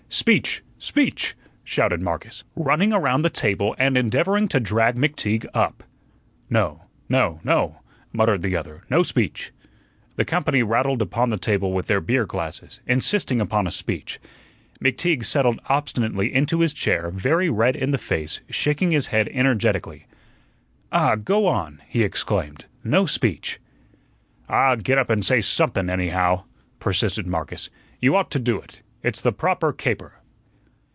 "Speech, 0.13 0.61
speech!" 0.77 1.35
shouted 1.63 2.01
Marcus, 2.01 2.43
running 2.53 2.91
around 2.91 3.21
the 3.21 3.29
table 3.29 3.73
and 3.79 3.97
endeavoring 3.97 4.49
to 4.49 4.59
drag 4.59 4.97
McTeague 4.97 5.45
up. 5.53 5.85
"No 6.49 6.81
no 7.07 7.39
no," 7.45 7.79
muttered 8.11 8.41
the 8.41 8.53
other. 8.57 8.83
"No 8.89 9.03
speech." 9.03 9.53
The 10.17 10.25
company 10.25 10.63
rattled 10.63 11.01
upon 11.01 11.29
the 11.29 11.37
table 11.39 11.71
with 11.71 11.87
their 11.87 12.01
beer 12.01 12.25
glasses, 12.25 12.81
insisting 12.85 13.39
upon 13.39 13.67
a 13.67 13.71
speech. 13.71 14.19
McTeague 14.83 15.23
settled 15.23 15.61
obstinately 15.67 16.31
into 16.33 16.59
his 16.59 16.73
chair, 16.73 17.09
very 17.09 17.49
red 17.49 17.77
in 17.77 17.91
the 17.91 17.97
face, 17.97 18.41
shaking 18.49 18.91
his 18.91 19.07
head 19.07 19.29
energetically. 19.31 20.07
"Ah, 20.91 21.15
go 21.15 21.47
on!" 21.47 21.81
he 21.87 22.03
exclaimed; 22.03 22.65
"no 22.83 23.05
speech." 23.05 23.61
"Ah, 24.49 24.75
get 24.75 24.97
up 24.97 25.09
and 25.09 25.25
say 25.25 25.39
somethun, 25.39 25.89
anyhow," 25.89 26.43
persisted 26.81 27.25
Marcus; 27.27 27.69
"you 28.01 28.13
ought 28.13 28.29
to 28.31 28.39
do 28.39 28.59
it. 28.59 28.81
It's 29.03 29.19
the 29.19 29.31
proper 29.31 29.73
caper." 29.73 30.13